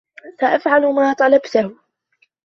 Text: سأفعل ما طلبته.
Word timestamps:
سأفعل 0.39 0.93
ما 0.93 1.13
طلبته. 1.13 1.75